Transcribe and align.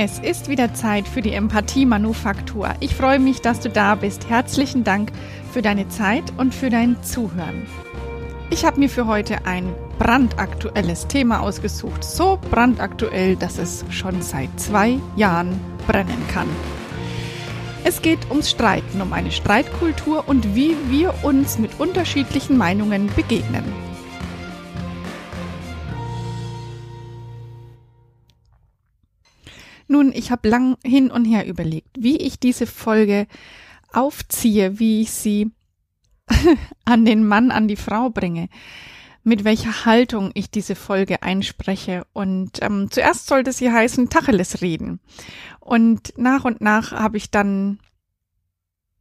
Es 0.00 0.20
ist 0.20 0.48
wieder 0.48 0.74
Zeit 0.74 1.08
für 1.08 1.22
die 1.22 1.32
Empathie-Manufaktur. 1.32 2.72
Ich 2.78 2.94
freue 2.94 3.18
mich, 3.18 3.40
dass 3.40 3.58
du 3.58 3.68
da 3.68 3.96
bist. 3.96 4.28
Herzlichen 4.28 4.84
Dank 4.84 5.10
für 5.50 5.60
deine 5.60 5.88
Zeit 5.88 6.22
und 6.36 6.54
für 6.54 6.70
dein 6.70 7.02
Zuhören. 7.02 7.66
Ich 8.50 8.64
habe 8.64 8.78
mir 8.78 8.88
für 8.88 9.08
heute 9.08 9.44
ein 9.44 9.74
brandaktuelles 9.98 11.08
Thema 11.08 11.40
ausgesucht. 11.40 12.04
So 12.04 12.38
brandaktuell, 12.48 13.34
dass 13.34 13.58
es 13.58 13.84
schon 13.90 14.22
seit 14.22 14.50
zwei 14.60 15.00
Jahren 15.16 15.58
brennen 15.88 16.22
kann. 16.32 16.46
Es 17.82 18.00
geht 18.00 18.30
ums 18.30 18.50
Streiten, 18.50 19.00
um 19.00 19.12
eine 19.12 19.32
Streitkultur 19.32 20.28
und 20.28 20.54
wie 20.54 20.76
wir 20.88 21.12
uns 21.24 21.58
mit 21.58 21.80
unterschiedlichen 21.80 22.56
Meinungen 22.56 23.10
begegnen. 23.16 23.64
Nun, 29.98 30.12
ich 30.12 30.30
habe 30.30 30.48
lang 30.48 30.76
hin 30.84 31.10
und 31.10 31.24
her 31.24 31.44
überlegt, 31.44 31.88
wie 31.98 32.18
ich 32.18 32.38
diese 32.38 32.68
Folge 32.68 33.26
aufziehe, 33.92 34.78
wie 34.78 35.02
ich 35.02 35.10
sie 35.10 35.50
an 36.84 37.04
den 37.04 37.26
Mann, 37.26 37.50
an 37.50 37.66
die 37.66 37.74
Frau 37.74 38.08
bringe, 38.08 38.48
mit 39.24 39.42
welcher 39.42 39.86
Haltung 39.86 40.30
ich 40.34 40.52
diese 40.52 40.76
Folge 40.76 41.24
einspreche. 41.24 42.06
Und 42.12 42.62
ähm, 42.62 42.92
zuerst 42.92 43.26
sollte 43.26 43.50
sie 43.50 43.72
heißen 43.72 44.08
Tacheles 44.08 44.62
reden. 44.62 45.00
Und 45.58 46.16
nach 46.16 46.44
und 46.44 46.60
nach 46.60 46.92
habe 46.92 47.16
ich 47.16 47.32
dann 47.32 47.80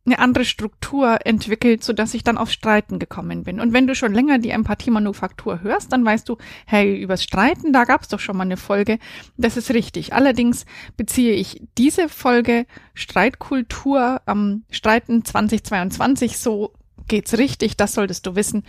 eine 0.08 0.20
andere 0.20 0.46
Struktur 0.46 1.20
entwickelt, 1.26 1.84
so 1.84 1.94
dass 1.94 2.14
ich 2.14 2.24
dann 2.24 2.38
auf 2.38 2.50
Streiten 2.50 2.98
gekommen 2.98 3.44
bin. 3.44 3.60
Und 3.60 3.74
wenn 3.74 3.86
du 3.86 3.94
schon 3.94 4.14
länger 4.14 4.40
die 4.40 4.50
Empathie-Manufaktur 4.50 5.62
hörst, 5.62 5.92
dann 5.92 6.04
weißt 6.04 6.28
du, 6.28 6.38
hey, 6.66 6.98
übers 7.00 7.24
Streiten, 7.24 7.74
da 7.74 7.84
gab's 7.84 8.08
doch 8.08 8.20
schon 8.20 8.38
mal 8.38 8.44
eine 8.44 8.58
Folge. 8.58 8.98
Das 9.38 9.58
ist 9.58 9.72
richtig. 9.72 10.14
Allerdings 10.14 10.66
beziehe 10.96 11.34
ich 11.34 11.62
diese 11.78 12.10
Folge 12.10 12.66
Streitkultur 12.94 14.22
am 14.26 14.64
Streiten 14.72 15.24
2022, 15.24 16.38
so 16.38 16.74
geht's 17.08 17.38
richtig, 17.38 17.78
das 17.78 17.94
solltest 17.94 18.26
du 18.26 18.36
wissen, 18.36 18.64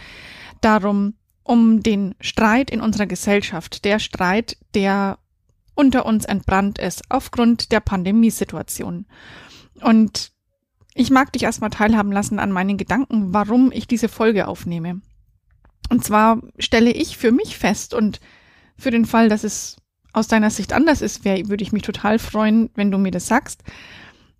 darum, 0.61 1.15
um 1.45 1.83
den 1.83 2.15
Streit 2.21 2.71
in 2.71 2.81
unserer 2.81 3.07
Gesellschaft, 3.07 3.85
der 3.85 3.99
Streit, 4.01 4.59
der 4.75 5.19
unter 5.75 6.05
uns 6.05 6.25
entbrannt 6.25 6.79
ist 6.79 7.03
aufgrund 7.09 7.73
der 7.73 7.81
Pandemiesituation. 7.81 9.07
Und 9.81 10.33
ich 10.99 11.11
mag 11.11 11.33
dich 11.33 11.45
erstmal 11.45 11.71
teilhaben 11.71 12.11
lassen 12.11 12.41
an 12.41 12.51
meinen 12.51 12.77
Gedanken, 12.77 13.33
warum 13.33 13.71
ich 13.71 13.87
diese 13.87 14.09
Folge 14.09 14.49
aufnehme. 14.49 15.01
Und 15.91 16.05
zwar 16.05 16.43
stelle 16.59 16.91
ich 16.91 17.17
für 17.17 17.31
mich 17.31 17.57
fest 17.57 17.95
und 17.95 18.21
für 18.77 18.91
den 18.91 19.05
Fall, 19.05 19.29
dass 19.29 19.45
es 19.45 19.77
aus 20.13 20.27
deiner 20.27 20.51
Sicht 20.51 20.73
anders 20.73 21.01
ist, 21.01 21.25
wär, 21.25 21.49
würde 21.49 21.63
ich 21.63 21.73
mich 21.73 21.83
total 21.83 22.19
freuen, 22.19 22.71
wenn 22.75 22.91
du 22.91 22.99
mir 22.99 23.13
das 23.13 23.29
sagst. 23.29 23.63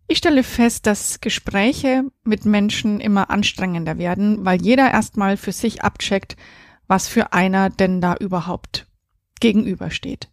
Ich 0.09 0.19
stelle 0.19 0.43
fest, 0.43 0.87
dass 0.87 1.21
Gespräche 1.21 2.05
mit 2.25 2.45
Menschen 2.45 2.99
immer 2.99 3.31
anstrengender 3.31 3.97
werden, 3.97 4.45
weil 4.45 4.61
jeder 4.61 4.91
erstmal 4.91 5.37
für 5.37 5.53
sich 5.53 5.85
abcheckt, 5.85 6.37
was 6.89 7.07
für 7.07 7.33
einer 7.33 7.71
denn 7.71 8.01
da 8.01 8.17
überhaupt 8.17 8.87
gegenübersteht. 9.39 10.29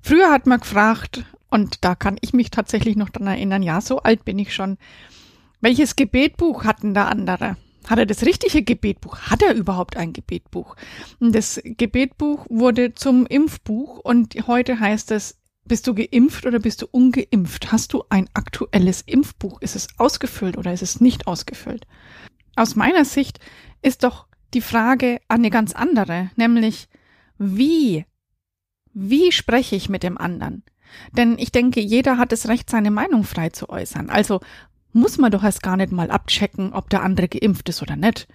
Früher 0.00 0.30
hat 0.30 0.46
man 0.46 0.60
gefragt, 0.60 1.26
und 1.50 1.84
da 1.84 1.94
kann 1.94 2.16
ich 2.20 2.32
mich 2.32 2.50
tatsächlich 2.50 2.96
noch 2.96 3.10
dran 3.10 3.26
erinnern, 3.26 3.62
ja, 3.62 3.80
so 3.80 3.98
alt 3.98 4.24
bin 4.24 4.38
ich 4.38 4.54
schon. 4.54 4.78
Welches 5.60 5.96
Gebetbuch 5.96 6.64
hatten 6.64 6.94
da 6.94 7.06
andere? 7.06 7.56
Hat 7.86 7.98
er 7.98 8.06
das 8.06 8.24
richtige 8.24 8.62
Gebetbuch? 8.62 9.18
Hat 9.18 9.42
er 9.42 9.54
überhaupt 9.54 9.96
ein 9.96 10.12
Gebetbuch? 10.12 10.76
Das 11.18 11.60
Gebetbuch 11.64 12.46
wurde 12.48 12.94
zum 12.94 13.26
Impfbuch 13.26 13.98
und 13.98 14.34
heute 14.46 14.80
heißt 14.80 15.10
es, 15.12 15.38
bist 15.64 15.86
du 15.86 15.94
geimpft 15.94 16.46
oder 16.46 16.58
bist 16.58 16.82
du 16.82 16.86
ungeimpft? 16.90 17.72
Hast 17.72 17.92
du 17.92 18.04
ein 18.08 18.28
aktuelles 18.34 19.02
Impfbuch? 19.02 19.60
Ist 19.60 19.76
es 19.76 19.88
ausgefüllt 19.98 20.56
oder 20.56 20.72
ist 20.72 20.82
es 20.82 21.00
nicht 21.00 21.26
ausgefüllt? 21.26 21.86
Aus 22.56 22.76
meiner 22.76 23.04
Sicht 23.04 23.40
ist 23.82 24.04
doch 24.04 24.26
die 24.52 24.60
Frage 24.60 25.20
eine 25.28 25.50
ganz 25.50 25.72
andere, 25.72 26.30
nämlich 26.36 26.88
wie? 27.38 28.04
Wie 28.92 29.32
spreche 29.32 29.76
ich 29.76 29.88
mit 29.88 30.02
dem 30.02 30.18
anderen? 30.18 30.64
Denn 31.12 31.38
ich 31.38 31.52
denke, 31.52 31.80
jeder 31.80 32.18
hat 32.18 32.32
das 32.32 32.48
Recht, 32.48 32.70
seine 32.70 32.90
Meinung 32.90 33.24
frei 33.24 33.50
zu 33.50 33.68
äußern. 33.68 34.10
Also 34.10 34.40
muss 34.92 35.18
man 35.18 35.30
doch 35.30 35.44
erst 35.44 35.62
gar 35.62 35.76
nicht 35.76 35.92
mal 35.92 36.10
abchecken, 36.10 36.72
ob 36.72 36.90
der 36.90 37.02
andere 37.02 37.28
geimpft 37.28 37.68
ist 37.68 37.82
oder 37.82 37.96
nicht. 37.96 38.28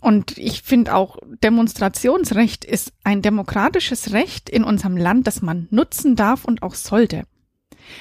Und 0.00 0.36
ich 0.38 0.62
finde 0.62 0.94
auch, 0.94 1.16
Demonstrationsrecht 1.42 2.64
ist 2.64 2.92
ein 3.02 3.22
demokratisches 3.22 4.12
Recht 4.12 4.48
in 4.48 4.62
unserem 4.62 4.96
Land, 4.96 5.26
das 5.26 5.42
man 5.42 5.68
nutzen 5.70 6.16
darf 6.16 6.44
und 6.44 6.62
auch 6.62 6.74
sollte. 6.74 7.24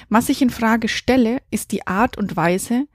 Was 0.10 0.30
ich 0.30 0.42
in 0.42 0.50
Frage 0.50 0.88
stelle, 0.88 1.42
ist 1.52 1.72
die 1.72 1.88
Art 1.88 2.18
und 2.18 2.36
Weise, 2.36 2.88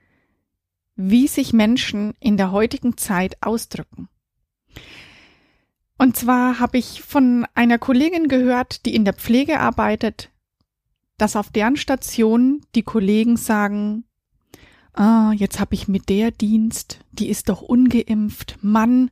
wie 0.97 1.29
sich 1.29 1.53
Menschen 1.53 2.15
in 2.21 2.37
der 2.37 2.53
heutigen 2.53 2.97
Zeit 2.97 3.37
ausdrücken. 3.41 4.09
Und 5.97 6.17
zwar 6.17 6.59
habe 6.59 6.79
ich 6.79 7.03
von 7.03 7.47
einer 7.55 7.79
Kollegin 7.79 8.29
gehört, 8.29 8.87
die 8.87 8.95
in 8.95 9.05
der 9.05 9.15
Pflege 9.15 9.61
arbeitet, 9.61 10.30
dass 11.21 11.37
auf 11.37 11.51
deren 11.51 11.77
Station 11.77 12.63
die 12.75 12.83
Kollegen 12.83 13.37
sagen, 13.37 14.05
ah, 14.95 15.33
jetzt 15.33 15.61
habe 15.61 15.75
ich 15.75 15.87
mit 15.87 16.09
der 16.09 16.31
Dienst, 16.31 17.01
die 17.13 17.29
ist 17.29 17.49
doch 17.49 17.63
ungeimpft, 17.63 18.59
Mann, 18.63 19.11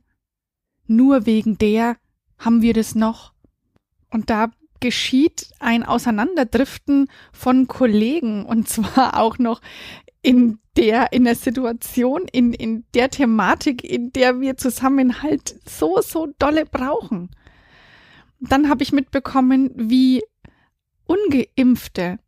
nur 0.87 1.25
wegen 1.25 1.57
der 1.57 1.97
haben 2.39 2.61
wir 2.61 2.73
das 2.73 2.95
noch. 2.95 3.33
Und 4.09 4.29
da 4.29 4.49
geschieht 4.79 5.51
ein 5.59 5.83
Auseinanderdriften 5.83 7.09
von 7.31 7.67
Kollegen 7.67 8.45
und 8.45 8.67
zwar 8.69 9.19
auch 9.19 9.37
noch 9.37 9.61
in 10.21 10.59
der, 10.75 11.13
in 11.13 11.25
der 11.25 11.35
Situation, 11.35 12.23
in, 12.31 12.53
in 12.53 12.85
der 12.93 13.09
Thematik, 13.09 13.83
in 13.83 14.11
der 14.11 14.41
wir 14.41 14.57
Zusammenhalt 14.57 15.59
so, 15.67 16.01
so 16.01 16.27
dolle 16.39 16.65
brauchen. 16.65 17.29
Dann 18.39 18.69
habe 18.69 18.83
ich 18.83 18.91
mitbekommen, 18.91 19.71
wie 19.75 20.23
Ungeimpfte 21.09 22.19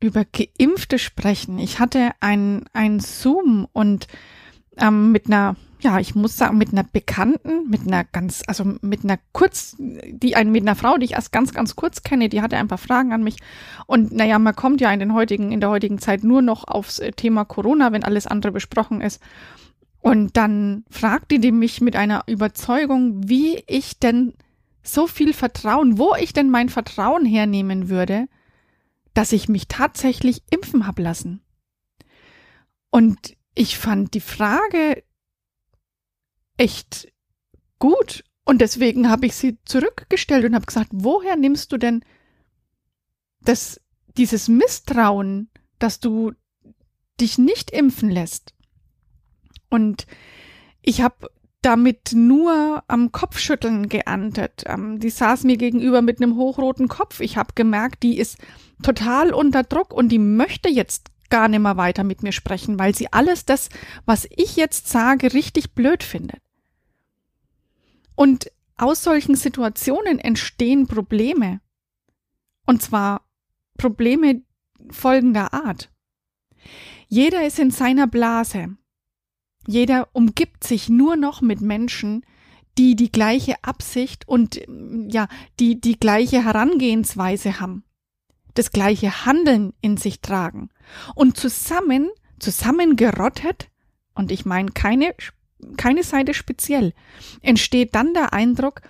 über 0.00 0.24
Geimpfte 0.24 0.98
sprechen. 0.98 1.58
Ich 1.58 1.80
hatte 1.80 2.10
ein, 2.20 2.66
ein 2.72 3.00
Zoom 3.00 3.66
und 3.72 4.06
ähm, 4.76 5.10
mit 5.10 5.26
einer, 5.26 5.56
ja, 5.80 5.98
ich 5.98 6.14
muss 6.14 6.36
sagen, 6.36 6.58
mit 6.58 6.70
einer 6.70 6.84
Bekannten, 6.84 7.68
mit 7.68 7.86
einer 7.86 8.04
ganz, 8.04 8.42
also 8.46 8.64
mit 8.80 9.02
einer 9.02 9.18
kurz, 9.32 9.76
die 9.78 10.36
ein, 10.36 10.52
mit 10.52 10.62
einer 10.62 10.76
Frau, 10.76 10.98
die 10.98 11.06
ich 11.06 11.12
erst 11.12 11.32
ganz, 11.32 11.52
ganz 11.52 11.74
kurz 11.74 12.02
kenne, 12.02 12.28
die 12.28 12.42
hatte 12.42 12.58
ein 12.58 12.68
paar 12.68 12.78
Fragen 12.78 13.12
an 13.12 13.24
mich. 13.24 13.36
Und 13.86 14.12
naja, 14.12 14.38
man 14.38 14.54
kommt 14.54 14.80
ja 14.80 14.92
in 14.92 15.00
den 15.00 15.14
heutigen, 15.14 15.50
in 15.50 15.60
der 15.60 15.70
heutigen 15.70 15.98
Zeit 15.98 16.22
nur 16.22 16.42
noch 16.42 16.68
aufs 16.68 17.00
Thema 17.16 17.44
Corona, 17.44 17.92
wenn 17.92 18.04
alles 18.04 18.26
andere 18.26 18.52
besprochen 18.52 19.00
ist. 19.00 19.20
Und 20.00 20.36
dann 20.36 20.84
fragte 20.90 21.40
die 21.40 21.50
mich 21.50 21.80
mit 21.80 21.96
einer 21.96 22.22
Überzeugung, 22.26 23.28
wie 23.28 23.64
ich 23.66 23.98
denn 23.98 24.34
so 24.88 25.06
viel 25.06 25.32
Vertrauen, 25.32 25.98
wo 25.98 26.14
ich 26.14 26.32
denn 26.32 26.50
mein 26.50 26.68
Vertrauen 26.68 27.24
hernehmen 27.24 27.88
würde, 27.88 28.26
dass 29.14 29.32
ich 29.32 29.48
mich 29.48 29.68
tatsächlich 29.68 30.42
impfen 30.50 30.86
hab 30.86 30.98
lassen. 30.98 31.42
Und 32.90 33.36
ich 33.54 33.76
fand 33.78 34.14
die 34.14 34.20
Frage 34.20 35.02
echt 36.56 37.12
gut 37.78 38.24
und 38.44 38.60
deswegen 38.60 39.10
habe 39.10 39.26
ich 39.26 39.34
sie 39.34 39.58
zurückgestellt 39.64 40.44
und 40.44 40.54
habe 40.54 40.66
gesagt, 40.66 40.90
woher 40.92 41.36
nimmst 41.36 41.72
du 41.72 41.76
denn 41.76 42.04
das, 43.40 43.80
dieses 44.16 44.48
Misstrauen, 44.48 45.50
dass 45.78 46.00
du 46.00 46.32
dich 47.20 47.38
nicht 47.38 47.70
impfen 47.70 48.10
lässt? 48.10 48.54
Und 49.68 50.06
ich 50.80 51.02
habe 51.02 51.28
damit 51.62 52.12
nur 52.14 52.84
am 52.86 53.10
Kopfschütteln 53.12 53.88
geerntet. 53.88 54.64
Ähm, 54.66 55.00
die 55.00 55.10
saß 55.10 55.44
mir 55.44 55.56
gegenüber 55.56 56.02
mit 56.02 56.22
einem 56.22 56.36
hochroten 56.36 56.88
Kopf. 56.88 57.20
Ich 57.20 57.36
habe 57.36 57.52
gemerkt, 57.54 58.02
die 58.02 58.18
ist 58.18 58.38
total 58.82 59.32
unter 59.32 59.64
Druck 59.64 59.92
und 59.92 60.10
die 60.10 60.18
möchte 60.18 60.68
jetzt 60.68 61.10
gar 61.30 61.48
nicht 61.48 61.60
mehr 61.60 61.76
weiter 61.76 62.04
mit 62.04 62.22
mir 62.22 62.32
sprechen, 62.32 62.78
weil 62.78 62.94
sie 62.94 63.12
alles 63.12 63.44
das, 63.44 63.68
was 64.06 64.26
ich 64.30 64.56
jetzt 64.56 64.88
sage, 64.88 65.34
richtig 65.34 65.74
blöd 65.74 66.02
findet. 66.02 66.40
Und 68.14 68.50
aus 68.76 69.02
solchen 69.02 69.34
Situationen 69.34 70.18
entstehen 70.18 70.86
Probleme. 70.86 71.60
Und 72.64 72.82
zwar 72.82 73.26
Probleme 73.76 74.42
folgender 74.90 75.52
Art. 75.52 75.90
Jeder 77.08 77.46
ist 77.46 77.58
in 77.58 77.70
seiner 77.70 78.06
Blase. 78.06 78.76
Jeder 79.66 80.08
umgibt 80.12 80.64
sich 80.64 80.88
nur 80.88 81.16
noch 81.16 81.40
mit 81.40 81.60
Menschen, 81.60 82.24
die 82.78 82.94
die 82.96 83.10
gleiche 83.10 83.56
Absicht 83.62 84.26
und 84.28 84.60
ja, 85.08 85.28
die 85.58 85.80
die 85.80 85.98
gleiche 85.98 86.44
Herangehensweise 86.44 87.60
haben, 87.60 87.84
das 88.54 88.70
gleiche 88.70 89.26
Handeln 89.26 89.72
in 89.80 89.96
sich 89.96 90.20
tragen 90.20 90.70
und 91.14 91.36
zusammen, 91.36 92.08
zusammengerottet, 92.38 93.68
und 94.14 94.30
ich 94.30 94.44
meine 94.44 94.70
keine, 94.70 95.14
keine 95.76 96.02
Seite 96.04 96.34
speziell, 96.34 96.94
entsteht 97.42 97.94
dann 97.94 98.14
der 98.14 98.32
Eindruck, 98.32 98.82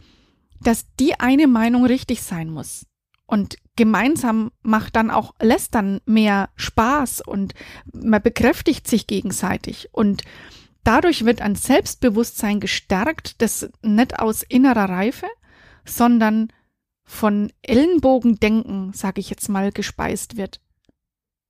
dass 0.61 0.87
die 1.01 1.19
eine 1.19 1.47
Meinung 1.47 1.87
richtig 1.87 2.23
sein 2.23 2.51
muss 2.51 2.87
Und 3.31 3.57
gemeinsam 3.77 4.51
macht 4.63 4.97
dann 4.97 5.11
auch 5.11 5.35
Lästern 5.41 6.01
mehr 6.07 6.49
Spaß 6.57 7.21
und 7.21 7.55
man 7.93 8.23
bekräftigt 8.23 8.89
sich 8.89 9.07
gegenseitig. 9.07 9.91
Und 9.93 10.23
dadurch 10.89 11.27
wird 11.27 11.43
ein 11.43 11.55
Selbstbewusstsein 11.55 12.61
gestärkt, 12.61 13.43
das 13.43 13.69
nicht 13.83 14.19
aus 14.19 14.43
innerer 14.43 14.89
Reife, 14.89 15.27
sondern 15.85 16.51
von 17.05 17.53
Ellenbogendenken, 17.61 18.95
sage 18.95 19.21
ich 19.21 19.29
jetzt 19.29 19.51
mal, 19.51 19.71
gespeist 19.71 20.39
wird. 20.39 20.63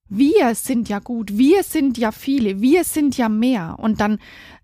Wir 0.08 0.56
sind 0.56 0.88
ja 0.88 0.98
gut, 0.98 1.38
wir 1.38 1.62
sind 1.62 1.98
ja 1.98 2.10
viele, 2.10 2.60
wir 2.60 2.82
sind 2.82 3.16
ja 3.16 3.28
mehr. 3.28 3.76
Und 3.78 4.00
dann 4.00 4.18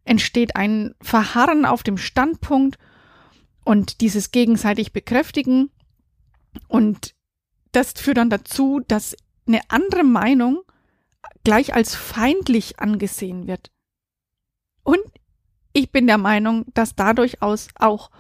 entsteht 0.04 0.56
ein 0.56 0.96
Verharren 1.00 1.66
auf 1.66 1.84
dem 1.84 1.96
Standpunkt 1.96 2.76
und 3.64 4.00
dieses 4.00 4.32
gegenseitig 4.32 4.92
bekräftigen. 4.92 5.70
Und 6.66 7.14
das 7.70 7.92
führt 7.92 8.16
dann 8.16 8.30
dazu, 8.30 8.80
dass 8.88 9.16
eine 9.46 9.60
andere 9.68 10.02
Meinung 10.02 10.62
gleich 11.44 11.74
als 11.74 11.94
feindlich 11.94 12.80
angesehen 12.80 13.46
wird. 13.46 13.70
Ich 15.76 15.90
bin 15.90 16.06
der 16.06 16.18
Meinung, 16.18 16.64
dass 16.72 16.94
dadurch 16.94 17.42
aus 17.42 17.66
auch 17.74 18.12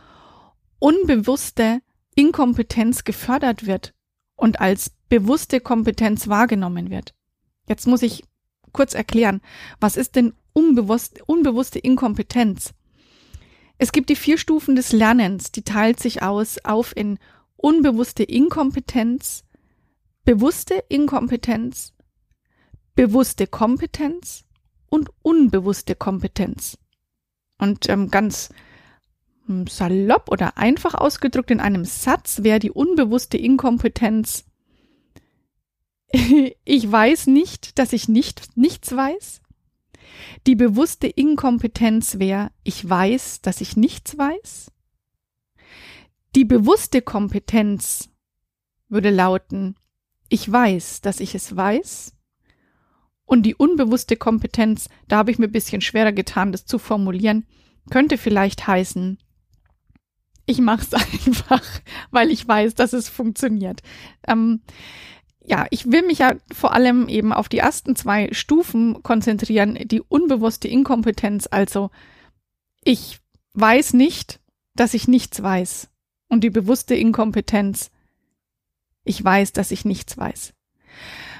unbewusste 0.80 1.80
Inkompetenz 2.16 3.04
gefördert 3.04 3.64
wird 3.64 3.94
und 4.34 4.60
als 4.60 4.90
bewusste 5.08 5.60
Kompetenz 5.60 6.26
wahrgenommen 6.26 6.90
wird. 6.90 7.14
Jetzt 7.68 7.86
muss 7.86 8.02
ich 8.02 8.24
kurz 8.72 8.92
erklären, 8.94 9.40
was 9.78 9.96
ist 9.96 10.16
denn 10.16 10.34
unbewusst, 10.52 11.20
unbewusste 11.26 11.78
Inkompetenz? 11.78 12.74
Es 13.78 13.92
gibt 13.92 14.10
die 14.10 14.16
vier 14.16 14.36
Stufen 14.36 14.74
des 14.74 14.90
Lernens, 14.90 15.52
die 15.52 15.62
teilt 15.62 16.00
sich 16.00 16.22
aus 16.22 16.58
auf 16.64 16.96
in 16.96 17.20
unbewusste 17.56 18.24
Inkompetenz, 18.24 19.44
bewusste 20.24 20.82
Inkompetenz, 20.88 21.92
bewusste 22.96 23.46
Kompetenz 23.46 24.44
und 24.90 25.10
unbewusste 25.22 25.94
Kompetenz. 25.94 26.78
Und 27.58 27.88
ähm, 27.88 28.10
ganz 28.10 28.50
hm, 29.46 29.66
salopp 29.66 30.30
oder 30.30 30.58
einfach 30.58 30.94
ausgedrückt 30.94 31.50
in 31.50 31.60
einem 31.60 31.84
Satz 31.84 32.42
wäre 32.42 32.58
die 32.58 32.70
unbewusste 32.70 33.36
Inkompetenz 33.36 34.44
ich 36.64 36.90
weiß 36.90 37.26
nicht, 37.26 37.78
dass 37.78 37.92
ich 37.92 38.08
nicht 38.08 38.56
nichts 38.56 38.94
weiß. 38.94 39.40
Die 40.46 40.54
bewusste 40.54 41.06
Inkompetenz 41.08 42.18
wäre, 42.18 42.50
ich 42.62 42.88
weiß, 42.88 43.40
dass 43.40 43.60
ich 43.60 43.76
nichts 43.76 44.16
weiß. 44.16 44.70
Die 46.34 46.44
bewusste 46.44 47.02
Kompetenz 47.02 48.10
würde 48.88 49.10
lauten, 49.10 49.76
ich 50.28 50.50
weiß, 50.50 51.00
dass 51.00 51.20
ich 51.20 51.34
es 51.34 51.56
weiß. 51.56 52.14
Und 53.26 53.44
die 53.44 53.54
unbewusste 53.54 54.16
Kompetenz, 54.16 54.88
da 55.08 55.16
habe 55.16 55.30
ich 55.30 55.38
mir 55.38 55.46
ein 55.46 55.52
bisschen 55.52 55.80
schwerer 55.80 56.12
getan, 56.12 56.52
das 56.52 56.66
zu 56.66 56.78
formulieren, 56.78 57.46
könnte 57.90 58.18
vielleicht 58.18 58.66
heißen, 58.66 59.18
ich 60.46 60.60
mache 60.60 60.82
es 60.82 60.94
einfach, 61.26 61.62
weil 62.10 62.30
ich 62.30 62.46
weiß, 62.46 62.74
dass 62.74 62.92
es 62.92 63.08
funktioniert. 63.08 63.82
Ähm, 64.26 64.60
ja, 65.46 65.66
ich 65.70 65.90
will 65.90 66.02
mich 66.02 66.18
ja 66.18 66.34
vor 66.52 66.72
allem 66.72 67.08
eben 67.08 67.32
auf 67.32 67.48
die 67.48 67.58
ersten 67.58 67.96
zwei 67.96 68.32
Stufen 68.32 69.02
konzentrieren, 69.02 69.78
die 69.84 70.00
unbewusste 70.00 70.68
Inkompetenz, 70.68 71.48
also 71.50 71.90
ich 72.82 73.20
weiß 73.54 73.94
nicht, 73.94 74.40
dass 74.74 74.94
ich 74.94 75.08
nichts 75.08 75.42
weiß. 75.42 75.88
Und 76.28 76.42
die 76.42 76.50
bewusste 76.50 76.94
Inkompetenz, 76.94 77.90
ich 79.04 79.22
weiß, 79.22 79.52
dass 79.52 79.70
ich 79.70 79.84
nichts 79.84 80.16
weiß. 80.16 80.54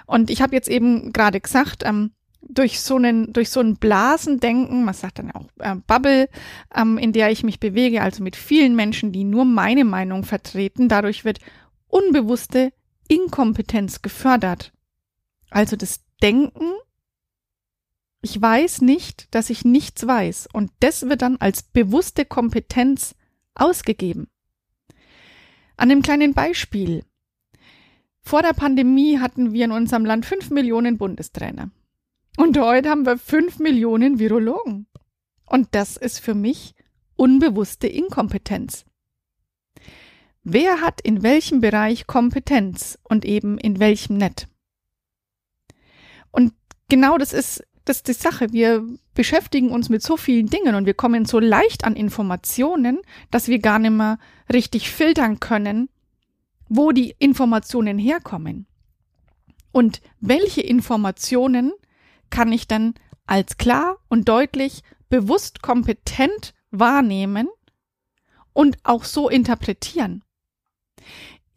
Und 0.06 0.31
ich 0.31 0.43
habe 0.43 0.55
jetzt 0.55 0.69
eben 0.69 1.12
gerade 1.12 1.41
gesagt, 1.41 1.83
ähm, 1.85 2.12
durch 2.47 2.81
so 2.81 2.97
einen 2.97 3.33
durch 3.33 3.51
so 3.51 3.61
ein 3.61 3.77
Blasendenken, 3.77 4.85
man 4.85 4.95
sagt 4.95 5.19
dann 5.19 5.31
auch 5.31 5.47
äh, 5.59 5.77
Bubble, 5.87 6.29
ähm, 6.75 6.99
in 6.99 7.12
der 7.12 7.31
ich 7.31 7.43
mich 7.43 7.59
bewege, 7.59 8.03
also 8.03 8.23
mit 8.23 8.37
vielen 8.37 8.77
Menschen, 8.77 9.12
die 9.12 9.25
nur 9.25 9.45
meine 9.45 9.85
Meinung 9.85 10.25
vertreten, 10.25 10.89
dadurch 10.89 11.25
wird 11.25 11.39
unbewusste 11.89 12.73
Inkompetenz 13.09 14.03
gefördert. 14.03 14.73
Also 15.51 15.77
das 15.77 16.01
Denken, 16.23 16.73
ich 18.23 18.41
weiß 18.41 18.81
nicht, 18.81 19.35
dass 19.35 19.50
ich 19.50 19.65
nichts 19.65 20.07
weiß. 20.07 20.49
Und 20.53 20.73
das 20.81 21.09
wird 21.09 21.23
dann 21.23 21.37
als 21.37 21.62
bewusste 21.62 22.25
Kompetenz 22.25 23.15
ausgegeben. 23.55 24.29
An 25.77 25.91
dem 25.91 26.03
kleinen 26.03 26.33
Beispiel. 26.33 27.05
Vor 28.25 28.41
der 28.41 28.55
Pandemie 28.55 29.19
hatten 29.19 29.53
wir 29.53 29.67
in 29.67 29.71
unserem 29.71 30.06
Land 30.06 30.25
fünf 30.25 30.50
Millionen 30.50 30.97
Bundestrainer. 30.97 31.71
Und 32.38 32.59
heute 32.59 32.88
haben 32.88 33.05
wir 33.05 33.19
fünf 33.19 33.59
Millionen 33.59 34.19
Virologen. 34.19 34.87
Und 35.44 35.69
das 35.73 35.99
ist 35.99 36.21
für 36.21 36.35
mich 36.35 36.75
unbewusste 37.17 37.87
Inkompetenz. 37.87 38.87
Wer 40.43 40.81
hat 40.81 41.03
in 41.03 41.23
welchem 41.23 41.61
Bereich 41.61 42.06
Kompetenz 42.06 42.99
und 43.03 43.25
eben 43.26 43.59
in 43.59 43.79
welchem 43.79 44.17
nicht? 44.17 44.49
Und 46.31 46.55
genau 46.88 47.19
das 47.19 47.32
ist, 47.35 47.62
das 47.85 47.99
ist 47.99 48.09
die 48.09 48.15
Sache. 48.15 48.53
Wir 48.53 48.87
beschäftigen 49.15 49.71
uns 49.71 49.91
mit 49.91 50.03
so 50.03 50.17
vielen 50.17 50.47
Dingen 50.47 50.75
und 50.75 50.87
wir 50.87 50.94
kommen 50.94 51.26
so 51.26 51.38
leicht 51.38 51.85
an 51.85 51.94
Informationen, 51.94 53.00
dass 53.31 53.49
wir 53.49 53.59
gar 53.59 53.79
nicht 53.79 53.93
mehr 53.93 54.19
richtig 54.53 54.91
filtern 54.91 55.41
können, 55.41 55.88
wo 56.69 56.93
die 56.93 57.14
Informationen 57.19 57.99
herkommen. 57.99 58.66
Und 59.72 60.00
welche 60.20 60.61
Informationen 60.61 61.72
kann 62.31 62.52
ich 62.52 62.66
dann 62.66 62.94
als 63.26 63.56
klar 63.56 63.99
und 64.08 64.28
deutlich, 64.28 64.82
bewusst 65.08 65.62
kompetent 65.62 66.55
wahrnehmen 66.70 67.49
und 68.52 68.78
auch 68.82 69.05
so 69.05 69.28
interpretieren. 69.28 70.22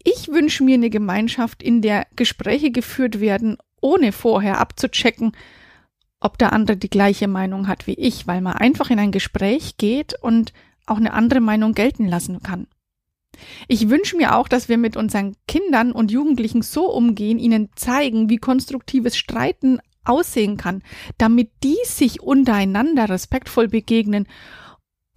Ich 0.03 0.29
wünsche 0.29 0.63
mir 0.63 0.75
eine 0.75 0.89
Gemeinschaft, 0.89 1.61
in 1.61 1.81
der 1.81 2.07
Gespräche 2.15 2.71
geführt 2.71 3.19
werden, 3.19 3.57
ohne 3.81 4.11
vorher 4.11 4.59
abzuchecken, 4.59 5.33
ob 6.19 6.37
der 6.37 6.53
andere 6.53 6.77
die 6.77 6.89
gleiche 6.89 7.27
Meinung 7.27 7.67
hat 7.67 7.87
wie 7.87 7.93
ich, 7.93 8.25
weil 8.27 8.41
man 8.41 8.53
einfach 8.53 8.89
in 8.89 8.99
ein 8.99 9.11
Gespräch 9.11 9.77
geht 9.77 10.13
und 10.21 10.53
auch 10.85 10.97
eine 10.97 11.13
andere 11.13 11.41
Meinung 11.41 11.73
gelten 11.73 12.07
lassen 12.07 12.41
kann. 12.41 12.67
Ich 13.67 13.89
wünsche 13.89 14.17
mir 14.17 14.35
auch, 14.35 14.47
dass 14.47 14.69
wir 14.69 14.77
mit 14.77 14.97
unseren 14.97 15.35
Kindern 15.47 15.91
und 15.91 16.11
Jugendlichen 16.11 16.61
so 16.61 16.91
umgehen, 16.91 17.39
ihnen 17.39 17.69
zeigen, 17.75 18.29
wie 18.29 18.37
konstruktives 18.37 19.17
Streiten 19.17 19.79
aussehen 20.03 20.57
kann, 20.57 20.83
damit 21.17 21.51
die 21.63 21.77
sich 21.83 22.21
untereinander 22.21 23.09
respektvoll 23.09 23.67
begegnen 23.67 24.27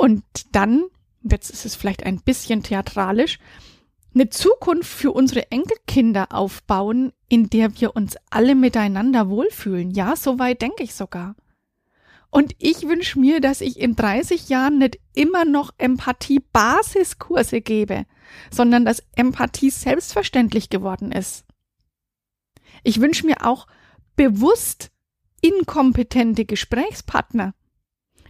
und 0.01 0.23
dann, 0.53 0.85
jetzt 1.23 1.51
ist 1.51 1.67
es 1.67 1.77
vielleicht 1.77 2.05
ein 2.05 2.23
bisschen 2.23 2.63
theatralisch, 2.63 3.39
eine 4.15 4.31
Zukunft 4.31 4.91
für 4.91 5.13
unsere 5.13 5.51
Enkelkinder 5.51 6.29
aufbauen, 6.33 7.13
in 7.29 7.51
der 7.51 7.79
wir 7.79 7.95
uns 7.95 8.17
alle 8.31 8.55
miteinander 8.55 9.29
wohlfühlen. 9.29 9.91
Ja, 9.91 10.17
so 10.17 10.39
weit 10.39 10.63
denke 10.63 10.83
ich 10.83 10.95
sogar. 10.95 11.37
Und 12.31 12.55
ich 12.59 12.83
wünsche 12.83 13.19
mir, 13.19 13.41
dass 13.41 13.61
ich 13.61 13.79
in 13.79 13.97
30 13.97 14.49
Jahren 14.49 14.79
nicht 14.79 14.99
immer 15.15 15.45
noch 15.45 15.73
Empathie-Basiskurse 15.79 17.61
gebe, 17.61 18.07
sondern 18.51 18.85
dass 18.85 19.03
Empathie 19.17 19.71
selbstverständlich 19.71 20.71
geworden 20.71 21.11
ist. 21.11 21.45
Ich 22.85 23.01
wünsche 23.01 23.27
mir 23.27 23.45
auch 23.47 23.67
bewusst 24.15 24.91
inkompetente 25.41 26.45
Gesprächspartner, 26.45 27.55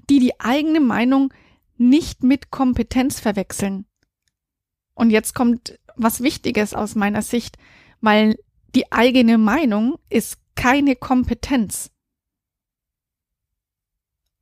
die 0.09 0.19
die 0.19 0.41
eigene 0.41 0.81
Meinung 0.81 1.33
nicht 1.77 2.23
mit 2.23 2.51
Kompetenz 2.51 3.21
verwechseln, 3.21 3.87
und 5.01 5.09
jetzt 5.09 5.35
kommt 5.35 5.79
was 5.97 6.21
Wichtiges 6.21 6.75
aus 6.75 6.95
meiner 6.95 7.23
Sicht, 7.23 7.57
weil 8.03 8.39
die 8.75 8.93
eigene 8.93 9.39
Meinung 9.39 9.99
ist 10.11 10.37
keine 10.57 10.95
Kompetenz. 10.95 11.91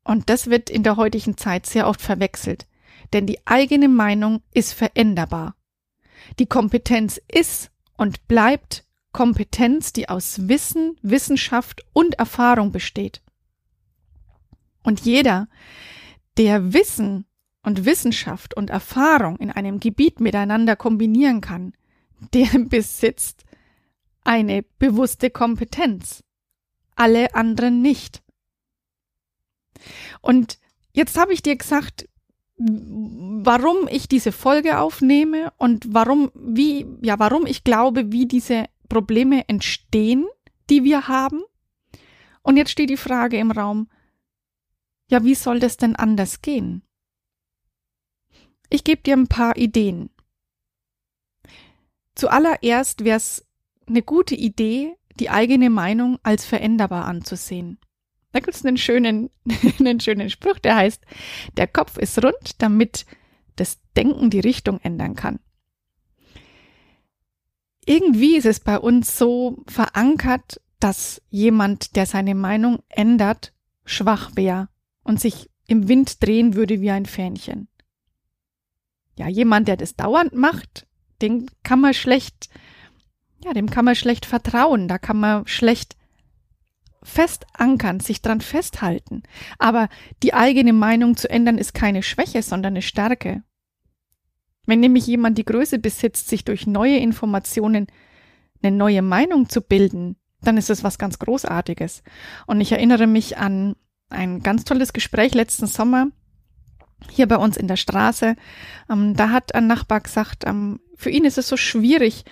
Und 0.09 0.31
das 0.31 0.47
wird 0.47 0.71
in 0.71 0.85
der 0.85 0.97
heutigen 0.97 1.37
Zeit 1.37 1.67
sehr 1.67 1.87
oft 1.87 2.01
verwechselt, 2.01 2.67
denn 3.13 3.27
die 3.27 3.47
eigene 3.47 3.91
Meinung 3.91 4.41
ist 4.55 4.73
veränderbar. 4.73 5.55
Die 6.39 6.47
Kompetenz 6.47 7.21
ist 7.31 7.71
und 7.99 8.27
bleibt 8.27 8.87
Kompetenz, 9.13 9.93
die 9.93 10.09
aus 10.09 10.49
Wissen, 10.49 10.97
Wissenschaft 11.03 11.85
und 11.93 12.15
Erfahrung 12.15 12.73
besteht. 12.73 13.21
Und 14.83 15.01
jeder, 15.01 15.47
der 16.39 16.73
Wissen 16.73 17.27
und 17.63 17.85
Wissenschaft 17.85 18.57
und 18.57 18.71
Erfahrung 18.71 19.37
in 19.37 19.51
einem 19.51 19.79
Gebiet 19.79 20.21
miteinander 20.21 20.75
kombinieren 20.75 21.43
kann, 21.43 21.75
der 22.33 22.49
besitzt 22.59 23.45
eine 24.25 24.63
bewusste 24.79 25.29
Kompetenz. 25.29 26.25
Alle 26.97 27.35
anderen 27.35 27.83
nicht. 27.83 28.23
Und 30.21 30.59
jetzt 30.93 31.19
habe 31.19 31.33
ich 31.33 31.43
dir 31.43 31.57
gesagt, 31.57 32.09
warum 32.59 33.87
ich 33.89 34.09
diese 34.09 34.33
Folge 34.33 34.79
aufnehme 34.81 35.53
und 35.59 35.95
warum, 35.95 36.31
wie, 36.35 36.87
ja, 37.03 37.19
warum 37.19 37.47
ich 37.47 37.63
glaube, 37.63 38.11
wie 38.11 38.27
diese 38.27 38.65
Probleme 38.89 39.49
entstehen, 39.49 40.27
die 40.69 40.83
wir 40.85 41.09
haben. 41.09 41.43
Und 42.43 42.57
jetzt 42.57 42.71
steht 42.71 42.91
die 42.91 42.97
Frage 42.97 43.39
im 43.39 43.51
Raum, 43.51 43.89
ja, 45.11 45.25
wie 45.25 45.35
soll 45.35 45.61
das 45.61 45.77
denn 45.77 45.97
anders 45.97 46.43
gehen? 46.43 46.83
Ich 48.71 48.85
gebe 48.85 49.03
dir 49.03 49.17
ein 49.17 49.29
paar 49.29 49.57
Ideen. 49.57 50.11
Zuallererst 52.15 53.05
wäre 53.05 53.17
es 53.17 53.47
eine 53.87 54.03
gute 54.03 54.35
Idee, 54.35 54.97
die 55.19 55.31
eigene 55.31 55.71
Meinung 55.71 56.19
als 56.23 56.45
veränderbar 56.45 57.05
anzusehen. 57.05 57.79
Da 58.33 58.41
gibt 58.41 58.55
es 58.55 58.65
einen 58.65 58.77
schönen, 58.77 59.31
einen 59.79 60.01
schönen 60.01 60.31
Spruch, 60.31 60.59
der 60.59 60.77
heißt, 60.77 61.05
der 61.57 61.67
Kopf 61.67 61.97
ist 61.97 62.23
rund, 62.23 62.61
damit 62.63 63.07
das 63.57 63.79
Denken 63.97 64.31
die 64.31 64.41
Richtung 64.41 64.81
ändern 64.83 65.15
kann. 65.15 65.41
Irgendwie 67.85 68.37
ist 68.37 68.45
es 68.45 68.61
bei 68.61 68.79
uns 68.79 69.17
so 69.17 69.65
verankert, 69.67 70.61
dass 70.79 71.23
jemand, 71.31 71.97
der 71.97 72.07
seine 72.07 72.35
Meinung 72.35 72.83
ändert, 72.89 73.55
schwach 73.85 74.33
wäre 74.35 74.69
und 75.03 75.21
sich 75.21 75.51
im 75.67 75.89
Wind 75.89 76.23
drehen 76.23 76.55
würde 76.55 76.81
wie 76.81 76.91
ein 76.91 77.07
Fähnchen. 77.07 77.69
Ja, 79.17 79.29
jemand, 79.29 79.69
der 79.69 79.77
das 79.77 79.97
dauernd 79.97 80.35
macht, 80.35 80.87
den 81.23 81.51
kann 81.63 81.81
man 81.81 81.95
schlecht, 81.95 82.49
ja, 83.43 83.53
dem 83.53 83.71
kann 83.71 83.85
man 83.85 83.97
schlecht 83.97 84.27
vertrauen, 84.27 84.87
da 84.87 84.99
kann 84.99 85.19
man 85.19 85.47
schlecht 85.47 85.97
fest 87.03 87.47
ankern, 87.53 88.01
sich 88.01 88.23
dran 88.23 88.41
festhalten. 88.41 89.23
Aber 89.59 89.89
die 90.23 90.35
eigene 90.35 90.73
Meinung 90.73 91.17
zu 91.17 91.31
ändern 91.31 91.59
ist 91.59 91.75
keine 91.75 92.03
Schwäche, 92.03 92.43
sondern 92.43 92.75
eine 92.75 92.83
Stärke. 92.83 93.43
Wenn 94.67 94.81
nämlich 94.81 95.07
jemand 95.07 95.39
die 95.39 95.45
Größe 95.45 95.79
besitzt, 95.79 96.29
sich 96.29 96.45
durch 96.45 96.67
neue 96.67 96.99
Informationen 96.99 97.87
eine 98.63 98.77
neue 98.77 99.03
Meinung 99.03 99.49
zu 99.49 99.63
bilden, 99.63 100.17
dann 100.43 100.57
ist 100.57 100.71
es 100.71 100.85
was 100.85 100.99
ganz 100.99 101.19
Großartiges. 101.19 102.03
Und 102.47 102.61
ich 102.61 102.73
erinnere 102.73 103.07
mich 103.07 103.39
an 103.39 103.77
ein 104.11 104.43
ganz 104.43 104.65
tolles 104.65 104.93
Gespräch 104.93 105.35
letzten 105.35 105.67
Sommer 105.67 106.09
hier 107.11 107.29
bei 107.29 107.37
uns 107.37 107.57
in 107.57 107.69
der 107.69 107.77
Straße. 107.77 108.37
Ähm, 108.91 109.15
da 109.15 109.31
hat 109.31 109.55
ein 109.55 109.67
Nachbar 109.67 110.01
gesagt, 110.01 110.45
ähm, 110.47 110.81
für 110.97 111.11
ihn 111.11 111.25
ist 111.25 111.39
es 111.39 111.49
so 111.49 111.57
schwierig, 111.57 112.25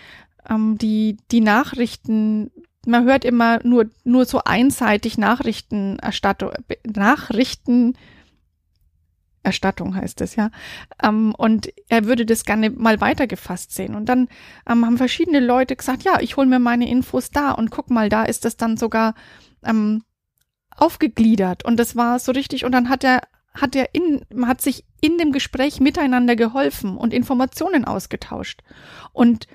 ähm, 0.48 0.76
die, 0.78 1.18
die 1.30 1.40
Nachrichten 1.40 2.50
man 2.86 3.04
hört 3.04 3.24
immer 3.24 3.60
nur, 3.64 3.90
nur 4.04 4.24
so 4.24 4.42
einseitig 4.44 5.18
Nachrichtenerstattung, 5.18 6.52
Nachrichten, 6.86 7.94
Erstattung 9.46 9.94
heißt 9.94 10.20
es 10.20 10.36
ja. 10.36 10.50
Ähm, 11.02 11.34
und 11.36 11.72
er 11.88 12.04
würde 12.04 12.26
das 12.26 12.44
gerne 12.44 12.70
mal 12.70 13.00
weitergefasst 13.00 13.72
sehen. 13.72 13.94
Und 13.94 14.08
dann 14.08 14.28
ähm, 14.68 14.84
haben 14.84 14.98
verschiedene 14.98 15.40
Leute 15.40 15.76
gesagt, 15.76 16.02
ja, 16.02 16.20
ich 16.20 16.36
hole 16.36 16.48
mir 16.48 16.58
meine 16.58 16.90
Infos 16.90 17.30
da 17.30 17.52
und 17.52 17.70
guck 17.70 17.88
mal, 17.90 18.08
da 18.08 18.24
ist 18.24 18.44
das 18.44 18.56
dann 18.56 18.76
sogar 18.76 19.14
ähm, 19.64 20.02
aufgegliedert. 20.76 21.64
Und 21.64 21.78
das 21.78 21.96
war 21.96 22.18
so 22.18 22.32
richtig. 22.32 22.64
Und 22.64 22.72
dann 22.72 22.88
hat 22.88 23.04
er, 23.04 23.20
hat 23.54 23.76
er 23.76 23.94
in, 23.94 24.26
hat 24.44 24.60
sich 24.60 24.84
in 25.00 25.16
dem 25.16 25.32
Gespräch 25.32 25.80
miteinander 25.80 26.36
geholfen 26.36 26.96
und 26.96 27.14
Informationen 27.14 27.84
ausgetauscht. 27.84 28.62
Und 29.12 29.46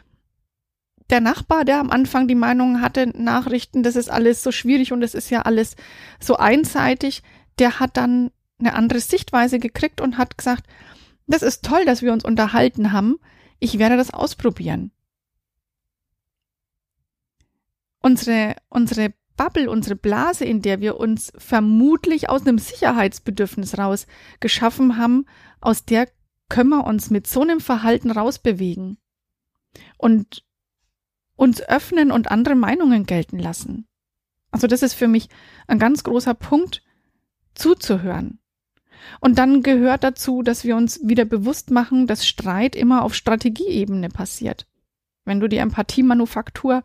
der 1.12 1.22
Nachbar, 1.22 1.66
der 1.66 1.80
am 1.80 1.92
Anfang 1.92 2.28
die 2.28 2.36
Meinung 2.36 2.82
hatte, 2.82 3.08
Nachrichten, 3.22 3.84
das 3.84 3.96
ist 3.96 4.10
alles 4.10 4.44
so 4.44 4.52
schwierig 4.52 4.92
und 4.94 5.04
es 5.04 5.14
ist 5.14 5.30
ja 5.30 5.42
alles 5.42 5.76
so 6.20 6.38
einseitig, 6.38 7.22
der 7.60 7.80
hat 7.80 7.98
dann 7.98 8.32
eine 8.60 8.74
andere 8.74 9.00
Sichtweise 9.00 9.60
gekriegt 9.60 10.02
und 10.02 10.18
hat 10.18 10.38
gesagt, 10.38 10.66
das 11.28 11.42
ist 11.42 11.64
toll, 11.66 11.86
dass 11.86 12.02
wir 12.02 12.14
uns 12.14 12.24
unterhalten 12.24 12.92
haben, 12.92 13.18
ich 13.60 13.78
werde 13.78 13.98
das 13.98 14.12
ausprobieren. 14.12 14.92
Unsere, 18.02 18.56
unsere 18.70 19.14
Bubble, 19.38 19.70
unsere 19.70 19.96
Blase, 19.96 20.46
in 20.46 20.62
der 20.62 20.82
wir 20.82 20.98
uns 20.98 21.32
vermutlich 21.38 22.30
aus 22.30 22.42
einem 22.42 22.58
Sicherheitsbedürfnis 22.58 23.78
raus 23.78 24.08
geschaffen 24.40 24.98
haben, 24.98 25.26
aus 25.60 25.86
der 25.86 26.08
können 26.50 26.70
wir 26.70 26.86
uns 26.86 27.10
mit 27.10 27.28
so 27.28 27.42
einem 27.42 27.60
Verhalten 27.60 28.12
rausbewegen. 28.12 28.98
Und 29.98 30.44
uns 31.42 31.60
öffnen 31.60 32.12
und 32.12 32.30
andere 32.30 32.54
Meinungen 32.54 33.08
gelten 33.08 33.40
lassen. 33.40 33.88
Also 34.52 34.68
das 34.68 34.84
ist 34.84 34.94
für 34.94 35.08
mich 35.08 35.28
ein 35.66 35.80
ganz 35.80 36.04
großer 36.04 36.36
Punkt, 36.36 36.84
zuzuhören. 37.56 38.38
Und 39.22 39.40
dann 39.40 39.64
gehört 39.64 40.04
dazu, 40.04 40.44
dass 40.44 40.66
wir 40.66 40.76
uns 40.76 41.00
wieder 41.04 41.26
bewusst 41.26 41.72
machen, 41.72 42.06
dass 42.06 42.28
Streit 42.28 42.76
immer 42.76 43.02
auf 43.02 43.16
Strategieebene 43.16 44.10
passiert. 44.10 44.68
Wenn 45.26 45.40
du 45.40 45.48
die 45.48 45.58
Empathiemanufaktur 45.58 46.84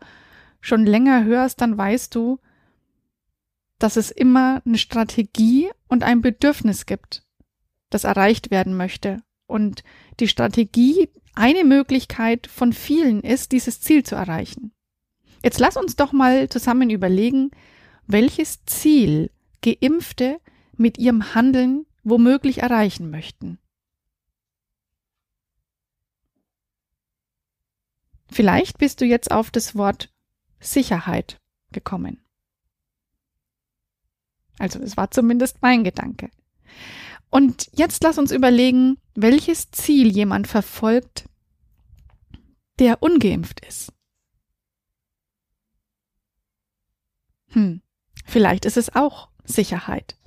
schon 0.59 0.87
länger 0.87 1.23
hörst, 1.23 1.61
dann 1.61 1.77
weißt 1.77 2.15
du, 2.15 2.39
dass 3.77 3.95
es 3.95 4.09
immer 4.09 4.63
eine 4.65 4.79
Strategie 4.79 5.69
und 5.87 6.01
ein 6.01 6.21
Bedürfnis 6.21 6.87
gibt, 6.87 7.21
das 7.91 8.05
erreicht 8.05 8.49
werden 8.49 8.75
möchte. 8.75 9.21
Und 9.45 9.83
die 10.19 10.27
Strategie 10.27 11.09
eine 11.37 11.63
Möglichkeit 11.63 12.47
von 12.47 12.73
vielen 12.73 13.21
ist, 13.21 13.51
dieses 13.51 13.79
Ziel 13.79 14.03
zu 14.03 14.15
erreichen. 14.15 14.71
Jetzt 15.43 15.59
lass 15.59 15.77
uns 15.77 15.95
doch 15.95 16.11
mal 16.11 16.49
zusammen 16.49 16.89
überlegen, 16.89 17.51
welches 18.07 18.65
Ziel 18.65 19.29
Geimpfte 19.61 20.39
mit 20.75 20.97
ihrem 20.97 21.35
Handeln 21.35 21.85
womöglich 22.03 22.59
erreichen 22.59 23.09
möchten. 23.09 23.59
Vielleicht 28.29 28.77
bist 28.77 29.01
du 29.01 29.05
jetzt 29.05 29.31
auf 29.31 29.51
das 29.51 29.75
Wort 29.75 30.13
Sicherheit 30.59 31.39
gekommen. 31.71 32.23
Also 34.59 34.79
es 34.79 34.97
war 34.97 35.11
zumindest 35.11 35.61
mein 35.61 35.83
Gedanke. 35.83 36.29
Und 37.29 37.69
jetzt 37.73 38.03
lass 38.03 38.17
uns 38.17 38.31
überlegen, 38.31 38.97
welches 39.15 39.71
Ziel 39.71 40.07
jemand 40.07 40.47
verfolgt, 40.47 41.26
der 42.79 43.01
ungeimpft 43.01 43.65
ist. 43.65 43.91
Hm, 47.49 47.81
vielleicht 48.25 48.65
ist 48.65 48.77
es 48.77 48.95
auch 48.95 49.29
Sicherheit. 49.43 50.17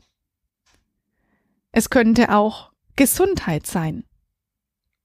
Es 1.72 1.90
könnte 1.90 2.34
auch 2.34 2.72
Gesundheit 2.96 3.66
sein. 3.66 4.04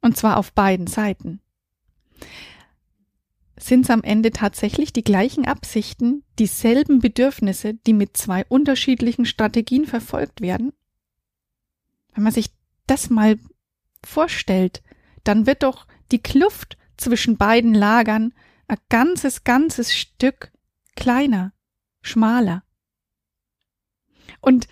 Und 0.02 0.18
zwar 0.18 0.38
auf 0.38 0.54
beiden 0.54 0.88
Seiten. 0.88 1.42
Sind 3.58 3.86
es 3.86 3.90
am 3.90 4.04
Ende 4.04 4.32
tatsächlich 4.32 4.92
die 4.92 5.04
gleichen 5.04 5.46
Absichten, 5.46 6.24
dieselben 6.38 7.00
Bedürfnisse, 7.00 7.74
die 7.74 7.94
mit 7.94 8.18
zwei 8.18 8.46
unterschiedlichen 8.46 9.26
Strategien 9.26 9.86
verfolgt 9.86 10.42
werden? 10.42 10.74
Wenn 12.14 12.24
man 12.24 12.34
sich 12.34 12.52
das 12.88 13.10
mal 13.10 13.40
vorstellt, 14.04 14.84
dann 15.24 15.48
wird 15.48 15.64
doch 15.64 15.88
die 16.12 16.22
Kluft 16.22 16.78
zwischen 16.98 17.38
beiden 17.38 17.74
Lagern 17.74 18.34
ein 18.68 18.78
ganzes, 18.90 19.44
ganzes 19.44 19.96
Stück 19.96 20.52
kleiner, 20.96 21.54
schmaler. 22.02 22.64
Und 24.42 24.68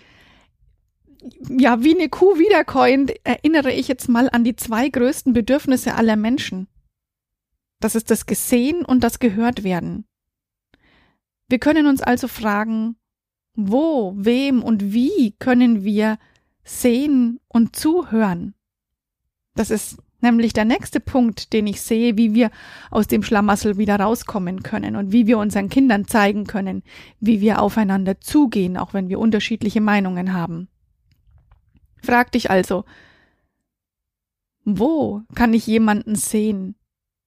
ja, 1.48 1.82
wie 1.82 1.94
eine 1.94 2.08
Kuh 2.08 2.38
wiederkäuend 2.38 3.14
erinnere 3.24 3.72
ich 3.72 3.88
jetzt 3.88 4.08
mal 4.08 4.28
an 4.30 4.44
die 4.44 4.56
zwei 4.56 4.88
größten 4.88 5.32
Bedürfnisse 5.32 5.94
aller 5.94 6.16
Menschen. 6.16 6.68
Das 7.80 7.94
ist 7.94 8.10
das 8.10 8.26
Gesehen 8.26 8.84
und 8.84 9.00
das 9.00 9.18
Gehört 9.18 9.64
werden. 9.64 10.06
Wir 11.48 11.58
können 11.58 11.86
uns 11.86 12.02
also 12.02 12.28
fragen, 12.28 12.96
wo, 13.54 14.14
wem 14.16 14.62
und 14.62 14.92
wie 14.92 15.32
können 15.38 15.84
wir 15.84 16.18
sehen 16.64 17.40
und 17.48 17.76
zuhören? 17.76 18.54
Das 19.54 19.70
ist 19.70 19.98
nämlich 20.24 20.52
der 20.52 20.64
nächste 20.64 20.98
Punkt, 20.98 21.52
den 21.52 21.68
ich 21.68 21.80
sehe, 21.80 22.16
wie 22.16 22.34
wir 22.34 22.50
aus 22.90 23.06
dem 23.06 23.22
Schlamassel 23.22 23.78
wieder 23.78 24.00
rauskommen 24.00 24.64
können 24.64 24.96
und 24.96 25.12
wie 25.12 25.28
wir 25.28 25.38
unseren 25.38 25.68
Kindern 25.68 26.08
zeigen 26.08 26.46
können, 26.46 26.82
wie 27.20 27.40
wir 27.40 27.62
aufeinander 27.62 28.20
zugehen, 28.20 28.76
auch 28.76 28.92
wenn 28.92 29.08
wir 29.08 29.20
unterschiedliche 29.20 29.80
Meinungen 29.80 30.32
haben. 30.32 30.68
Frag 32.02 32.32
dich 32.32 32.50
also, 32.50 32.84
wo 34.64 35.22
kann 35.34 35.54
ich 35.54 35.66
jemanden 35.66 36.16
sehen? 36.16 36.74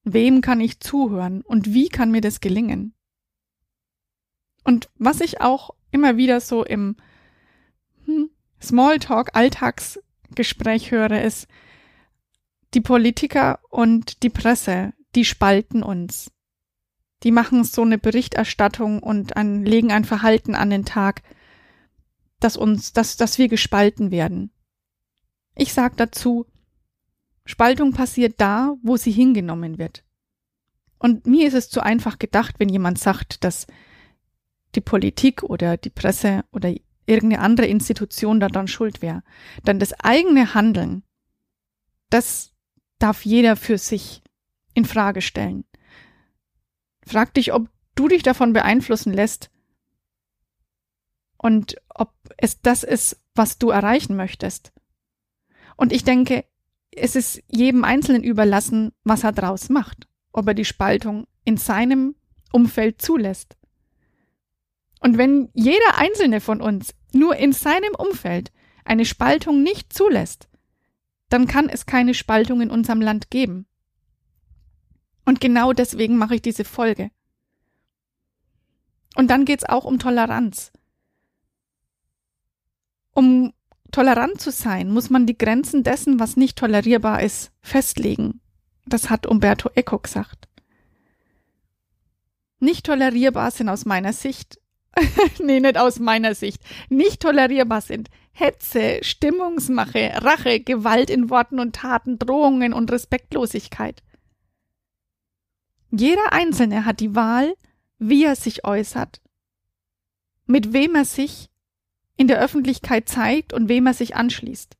Wem 0.04 0.42
kann 0.42 0.60
ich 0.60 0.80
zuhören? 0.80 1.42
Und 1.42 1.74
wie 1.74 1.89
kann 1.89 2.12
mir 2.12 2.22
das 2.22 2.39
gelingen? 2.39 2.94
Und 4.63 4.89
was 4.98 5.22
ich 5.22 5.39
auch 5.39 5.72
immer 5.92 6.18
wieder 6.18 6.42
so 6.42 6.66
im 6.66 6.98
hm, 8.06 8.30
Smalltalk, 8.62 9.30
Alltagsgespräch 9.34 10.92
höre, 10.92 11.22
ist, 11.22 11.48
die 12.77 12.81
Politiker 12.81 13.60
und 13.72 14.22
die 14.22 14.29
Presse, 14.29 14.93
die 15.15 15.25
spalten 15.25 15.81
uns. 15.81 16.31
Die 17.24 17.31
machen 17.31 17.63
so 17.63 17.81
eine 17.81 17.98
Berichterstattung 17.98 19.01
und 19.01 19.36
an, 19.36 19.65
legen 19.65 19.91
ein 19.91 20.05
Verhalten 20.05 20.53
an 20.53 20.69
den 20.69 20.86
Tag, 20.86 21.24
dass 22.39 22.55
uns, 22.55 22.93
dass, 22.93 23.17
dass 23.17 23.39
wir 23.39 23.48
gespalten 23.48 24.12
werden. 24.12 24.51
Ich 25.55 25.74
sage 25.74 25.96
dazu, 25.98 26.46
Spaltung 27.46 27.93
passiert 27.93 28.39
da, 28.39 28.75
wo 28.84 28.96
sie 28.96 29.12
hingenommen 29.12 29.79
wird. 29.79 30.03
Und 31.00 31.25
mir 31.25 31.48
ist 31.48 31.55
es 31.55 31.72
zu 31.72 31.81
einfach 31.81 32.19
gedacht, 32.19 32.60
wenn 32.60 32.69
jemand 32.69 33.00
sagt, 33.00 33.43
dass 33.43 33.65
die 34.75 34.81
Politik 34.81 35.41
oder 35.41 35.77
die 35.77 35.89
Presse 35.89 36.43
oder 36.51 36.75
irgendeine 37.07 37.41
andere 37.41 37.65
Institution 37.65 38.39
daran 38.39 38.67
schuld 38.67 39.01
wäre. 39.01 39.24
Dann 39.63 39.79
das 39.79 40.00
eigene 40.00 40.53
Handeln, 40.53 41.01
das 42.12 42.53
darf 43.00 43.25
jeder 43.25 43.56
für 43.56 43.77
sich 43.77 44.22
in 44.74 44.86
Frage 44.86 45.22
stellen. 45.22 45.66
Frag 47.06 47.34
dich, 47.34 47.54
ob 47.54 47.70
du 47.96 48.08
dich 48.08 48.24
davon 48.24 48.54
beeinflussen 48.54 49.13
lässt 49.13 49.50
und 51.38 51.77
ob 51.89 52.13
es 52.38 52.62
das 52.62 52.84
ist, 52.84 53.20
was 53.36 53.58
du 53.58 53.70
erreichen 53.70 54.16
möchtest. 54.16 54.72
Und 55.75 55.92
ich 55.94 56.04
denke, 56.04 56.46
es 56.92 57.16
ist 57.16 57.44
jedem 57.48 57.84
Einzelnen 57.84 58.24
überlassen, 58.24 58.92
was 59.04 59.24
er 59.24 59.32
draus 59.32 59.70
macht, 59.70 60.08
ob 60.32 60.48
er 60.48 60.54
die 60.54 60.66
Spaltung 60.66 61.27
in 61.46 61.58
seinem 61.58 62.16
Umfeld 62.51 63.01
zulässt. 63.01 63.58
Und 65.00 65.18
wenn 65.18 65.50
jeder 65.54 65.98
einzelne 65.98 66.42
von 66.42 66.62
uns 66.62 66.96
nur 67.13 67.36
in 67.36 67.54
seinem 67.54 67.94
Umfeld 67.96 68.51
eine 68.84 69.06
Spaltung 69.06 69.62
nicht 69.62 69.94
zulässt, 69.94 70.50
dann 71.29 71.48
kann 71.48 71.69
es 71.69 71.86
keine 71.86 72.13
Spaltung 72.13 72.62
in 72.62 72.72
unserem 72.72 73.01
Land 73.01 73.29
geben. 73.29 73.67
Und 75.25 75.41
genau 75.41 75.74
deswegen 75.74 76.17
mache 76.17 76.36
ich 76.36 76.41
diese 76.41 76.63
Folge. 76.63 77.12
Und 79.15 79.29
dann 79.29 79.46
geht 79.46 79.60
es 79.60 79.69
auch 79.69 79.84
um 79.84 80.00
Toleranz. 80.00 80.72
Um 83.13 83.53
tolerant 83.91 84.39
zu 84.39 84.51
sein, 84.51 84.91
muss 84.91 85.10
man 85.10 85.25
die 85.25 85.38
Grenzen 85.38 85.84
dessen, 85.84 86.19
was 86.19 86.38
nicht 86.38 86.57
tolerierbar 86.57 87.24
ist, 87.24 87.51
festlegen. 87.62 88.41
Das 88.86 89.10
hat 89.10 89.25
Umberto 89.25 89.69
Eco 89.75 90.00
gesagt. 90.00 90.48
Nicht 92.60 92.86
tolerierbar 92.86 93.51
sind 93.51 93.69
aus 93.69 93.86
meiner 93.86 94.13
Sicht, 94.13 94.60
nee, 95.43 95.60
nicht 95.60 95.77
aus 95.77 96.00
meiner 96.00 96.36
Sicht, 96.36 96.62
nicht 96.89 97.22
tolerierbar 97.22 97.81
sind 97.81 98.10
Hetze, 98.39 99.00
Stimmungsmache, 99.01 100.12
Rache, 100.22 100.60
Gewalt 100.60 101.10
in 101.10 101.32
Worten 101.32 101.60
und 101.60 101.75
Taten, 101.75 102.20
Drohungen 102.20 102.72
und 102.72 102.91
Respektlosigkeit. 102.91 104.03
Jeder 105.89 106.34
Einzelne 106.34 106.86
hat 106.86 107.00
die 107.00 107.15
Wahl, 107.15 107.56
wie 107.98 108.25
er 108.25 108.36
sich 108.36 108.63
äußert, 108.63 109.22
mit 110.46 110.72
wem 110.72 110.94
er 110.94 111.06
sich 111.06 111.50
in 112.15 112.27
der 112.27 112.39
Öffentlichkeit 112.39 113.10
zeigt 113.10 113.53
und 113.53 113.70
wem 113.70 113.88
er 113.88 113.96
sich 113.96 114.15
anschließt. 114.15 114.77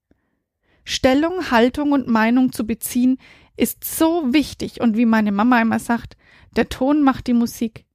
Stellung, 0.84 1.50
Haltung 1.50 1.94
und 1.94 2.08
Meinung 2.08 2.52
zu 2.52 2.68
beziehen 2.68 3.18
ist 3.56 3.84
so 3.84 4.34
wichtig 4.34 4.82
und 4.82 4.96
wie 4.98 5.08
meine 5.08 5.32
Mama 5.32 5.60
immer 5.60 5.80
sagt, 5.80 6.16
der 6.56 6.70
Ton 6.70 7.02
macht 7.02 7.26
die 7.26 7.34
Musik. 7.34 7.86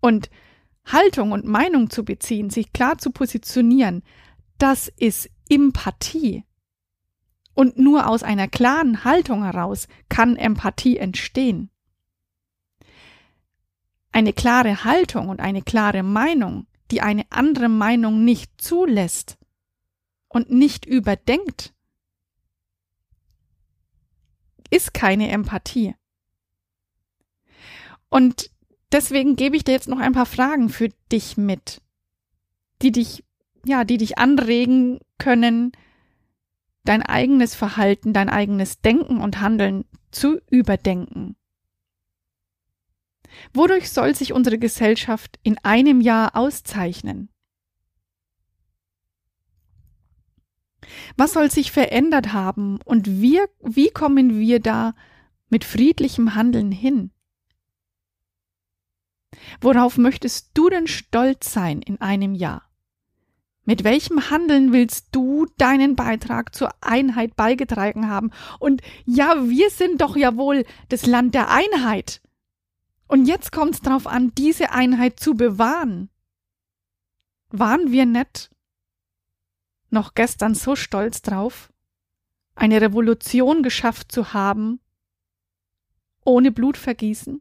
Und 0.00 0.30
Haltung 0.84 1.32
und 1.32 1.46
Meinung 1.46 1.90
zu 1.90 2.04
beziehen, 2.04 2.48
sich 2.48 2.72
klar 2.72 2.98
zu 2.98 3.10
positionieren, 3.10 4.04
das 4.58 4.88
ist 4.88 5.30
Empathie. 5.48 6.44
Und 7.54 7.78
nur 7.78 8.08
aus 8.08 8.22
einer 8.22 8.48
klaren 8.48 9.04
Haltung 9.04 9.44
heraus 9.44 9.86
kann 10.08 10.36
Empathie 10.36 10.96
entstehen. 10.96 11.70
Eine 14.10 14.32
klare 14.32 14.84
Haltung 14.84 15.28
und 15.28 15.40
eine 15.40 15.62
klare 15.62 16.02
Meinung 16.02 16.66
die 16.90 17.00
eine 17.00 17.26
andere 17.30 17.68
Meinung 17.68 18.24
nicht 18.24 18.60
zulässt 18.60 19.38
und 20.28 20.50
nicht 20.50 20.84
überdenkt, 20.84 21.74
ist 24.70 24.94
keine 24.94 25.30
Empathie. 25.30 25.94
Und 28.08 28.50
deswegen 28.92 29.36
gebe 29.36 29.56
ich 29.56 29.64
dir 29.64 29.72
jetzt 29.72 29.88
noch 29.88 29.98
ein 29.98 30.12
paar 30.12 30.26
Fragen 30.26 30.68
für 30.68 30.88
dich 31.10 31.36
mit, 31.36 31.82
die 32.82 32.92
dich, 32.92 33.23
ja, 33.64 33.84
die 33.84 33.98
dich 33.98 34.18
anregen 34.18 35.00
können, 35.18 35.72
dein 36.84 37.02
eigenes 37.02 37.54
Verhalten, 37.54 38.12
dein 38.12 38.28
eigenes 38.28 38.80
Denken 38.80 39.20
und 39.20 39.40
Handeln 39.40 39.84
zu 40.10 40.40
überdenken. 40.50 41.36
Wodurch 43.52 43.90
soll 43.90 44.14
sich 44.14 44.32
unsere 44.32 44.58
Gesellschaft 44.58 45.38
in 45.42 45.58
einem 45.58 46.00
Jahr 46.00 46.36
auszeichnen? 46.36 47.30
Was 51.16 51.32
soll 51.32 51.50
sich 51.50 51.72
verändert 51.72 52.32
haben 52.32 52.80
und 52.84 53.20
wir, 53.20 53.48
wie 53.60 53.90
kommen 53.90 54.38
wir 54.38 54.60
da 54.60 54.94
mit 55.48 55.64
friedlichem 55.64 56.34
Handeln 56.34 56.70
hin? 56.70 57.10
Worauf 59.60 59.98
möchtest 59.98 60.50
du 60.54 60.68
denn 60.68 60.86
stolz 60.86 61.52
sein 61.52 61.82
in 61.82 62.00
einem 62.00 62.34
Jahr? 62.34 62.70
Mit 63.64 63.82
welchem 63.82 64.30
Handeln 64.30 64.72
willst 64.72 65.08
du 65.12 65.46
deinen 65.56 65.96
Beitrag 65.96 66.54
zur 66.54 66.70
Einheit 66.82 67.34
beigetragen 67.34 68.08
haben? 68.08 68.30
Und 68.58 68.82
ja, 69.06 69.48
wir 69.48 69.70
sind 69.70 70.02
doch 70.02 70.16
ja 70.16 70.36
wohl 70.36 70.64
das 70.90 71.06
Land 71.06 71.34
der 71.34 71.50
Einheit. 71.50 72.20
Und 73.06 73.26
jetzt 73.26 73.52
kommt 73.52 73.74
es 73.74 73.80
darauf 73.80 74.06
an, 74.06 74.32
diese 74.36 74.70
Einheit 74.72 75.18
zu 75.18 75.34
bewahren. 75.34 76.10
Waren 77.50 77.90
wir 77.90 78.04
nett? 78.04 78.50
Noch 79.90 80.14
gestern 80.14 80.54
so 80.54 80.76
stolz 80.76 81.22
drauf, 81.22 81.72
eine 82.54 82.80
Revolution 82.80 83.62
geschafft 83.62 84.10
zu 84.10 84.32
haben, 84.34 84.80
ohne 86.24 86.50
Blutvergießen? 86.50 87.40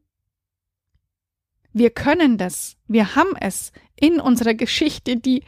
Wir 1.76 1.90
können 1.90 2.38
das, 2.38 2.78
wir 2.88 3.16
haben 3.16 3.36
es 3.40 3.72
in 3.96 4.20
unserer 4.20 4.54
Geschichte, 4.54 5.18
die 5.18 5.44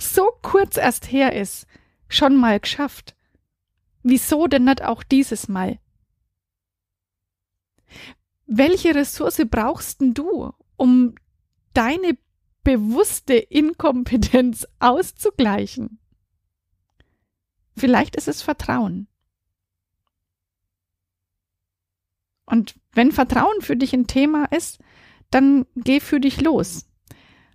so 0.00 0.30
kurz 0.42 0.76
erst 0.76 1.10
her 1.10 1.34
ist, 1.34 1.66
schon 2.08 2.36
mal 2.36 2.60
geschafft. 2.60 3.14
Wieso 4.02 4.46
denn 4.46 4.64
nicht 4.64 4.82
auch 4.82 5.02
dieses 5.02 5.48
Mal? 5.48 5.78
welche 8.48 8.94
Ressource 8.94 9.42
brauchst 9.48 10.00
denn 10.00 10.14
du, 10.14 10.52
um 10.76 11.14
deine 11.74 12.16
bewusste 12.64 13.34
Inkompetenz 13.34 14.66
auszugleichen? 14.80 16.00
Vielleicht 17.76 18.16
ist 18.16 18.26
es 18.26 18.42
Vertrauen. 18.42 19.06
Und 22.46 22.74
wenn 22.92 23.12
Vertrauen 23.12 23.60
für 23.60 23.76
dich 23.76 23.92
ein 23.92 24.06
Thema 24.06 24.46
ist, 24.46 24.78
dann 25.30 25.66
geh 25.76 26.00
für 26.00 26.18
dich 26.18 26.40
los. 26.40 26.87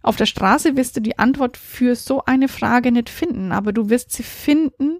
Auf 0.03 0.17
der 0.17 0.25
Straße 0.25 0.75
wirst 0.75 0.97
du 0.97 1.01
die 1.01 1.17
Antwort 1.17 1.55
für 1.55 1.95
so 1.95 2.25
eine 2.25 2.49
Frage 2.49 2.91
nicht 2.91 3.09
finden, 3.09 3.53
aber 3.53 3.71
du 3.71 3.89
wirst 3.89 4.11
sie 4.11 4.23
finden, 4.23 4.99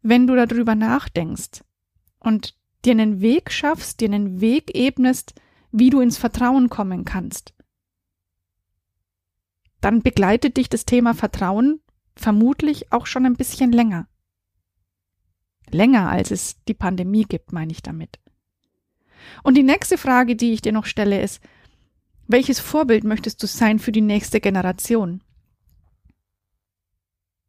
wenn 0.00 0.28
du 0.28 0.36
darüber 0.36 0.76
nachdenkst. 0.76 1.64
Und 2.20 2.56
dir 2.84 2.92
einen 2.92 3.20
Weg 3.20 3.50
schaffst, 3.50 4.00
dir 4.00 4.06
einen 4.06 4.40
Weg 4.40 4.74
ebnest, 4.74 5.34
wie 5.72 5.90
du 5.90 6.00
ins 6.00 6.18
Vertrauen 6.18 6.70
kommen 6.70 7.04
kannst. 7.04 7.52
Dann 9.80 10.02
begleitet 10.02 10.56
dich 10.56 10.68
das 10.68 10.86
Thema 10.86 11.14
Vertrauen 11.14 11.80
vermutlich 12.14 12.92
auch 12.92 13.06
schon 13.06 13.26
ein 13.26 13.36
bisschen 13.36 13.72
länger. 13.72 14.08
Länger 15.70 16.08
als 16.08 16.30
es 16.30 16.62
die 16.64 16.74
Pandemie 16.74 17.24
gibt, 17.24 17.52
meine 17.52 17.72
ich 17.72 17.82
damit. 17.82 18.18
Und 19.42 19.56
die 19.56 19.62
nächste 19.62 19.98
Frage, 19.98 20.36
die 20.36 20.52
ich 20.52 20.62
dir 20.62 20.72
noch 20.72 20.86
stelle, 20.86 21.20
ist, 21.20 21.40
welches 22.28 22.60
Vorbild 22.60 23.04
möchtest 23.04 23.42
du 23.42 23.46
sein 23.46 23.78
für 23.78 23.90
die 23.90 24.02
nächste 24.02 24.40
Generation? 24.40 25.22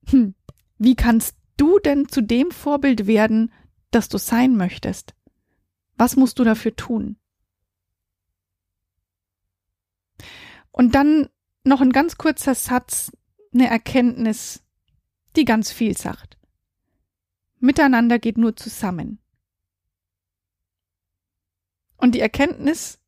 Hm, 0.08 0.34
wie 0.78 0.96
kannst 0.96 1.38
du 1.58 1.80
denn 1.80 2.08
zu 2.08 2.22
dem 2.22 2.52
Vorbild 2.52 3.06
werden, 3.06 3.54
das 3.92 4.10
du 4.10 4.18
sein 4.18 4.56
möchtest? 4.56 5.13
Was 5.98 6.15
musst 6.15 6.39
du 6.39 6.46
dafür 6.46 6.76
tun? 6.76 7.18
Und 10.72 10.96
dann 10.96 11.28
noch 11.65 11.82
ein 11.82 11.92
ganz 11.92 12.18
kurzer 12.18 12.56
Satz, 12.56 13.12
eine 13.54 13.70
Erkenntnis, 13.70 14.63
die 15.36 15.44
ganz 15.44 15.72
viel 15.72 15.98
sagt. 15.98 16.38
Miteinander 17.60 18.18
geht 18.18 18.38
nur 18.38 18.56
zusammen. 18.56 19.20
Und 21.98 22.15
die 22.15 22.22
Erkenntnis 22.22 22.99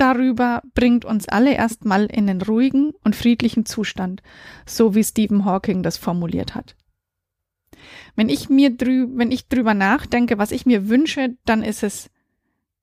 darüber 0.00 0.62
bringt 0.74 1.04
uns 1.04 1.28
alle 1.28 1.54
erstmal 1.54 2.06
in 2.06 2.28
einen 2.28 2.42
ruhigen 2.42 2.92
und 3.04 3.14
friedlichen 3.14 3.66
Zustand, 3.66 4.22
so 4.66 4.94
wie 4.94 5.04
Stephen 5.04 5.44
Hawking 5.44 5.82
das 5.82 5.96
formuliert 5.96 6.54
hat. 6.54 6.76
Wenn 8.16 8.28
ich 8.28 8.48
mir 8.48 8.76
drü 8.76 9.08
wenn 9.12 9.30
ich 9.30 9.48
drüber 9.48 9.74
nachdenke, 9.74 10.38
was 10.38 10.52
ich 10.52 10.66
mir 10.66 10.88
wünsche, 10.88 11.36
dann 11.44 11.62
ist 11.62 11.82
es, 11.82 12.10